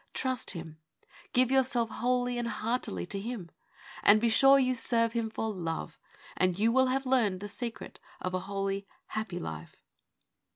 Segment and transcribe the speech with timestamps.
[0.15, 0.79] Trust Him.
[1.31, 3.51] Give yourself wholly and heartily to Him,
[4.01, 5.99] and be sure you serve Him for love,
[6.35, 9.75] and you will have learned the secret of a holy, happy life.